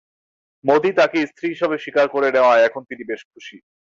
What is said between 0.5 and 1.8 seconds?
মোদি তাঁকে স্ত্রী হিসেবে